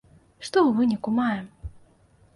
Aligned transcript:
Што 0.45 0.57
ў 0.67 0.79
выніку 0.79 1.13
маем? 1.21 1.45